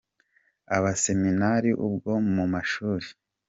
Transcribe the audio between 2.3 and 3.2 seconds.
mu mashuri